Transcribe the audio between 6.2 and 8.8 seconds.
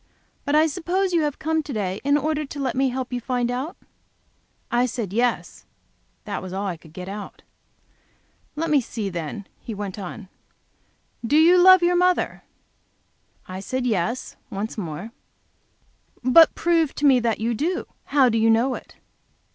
that was all I could get out. "Let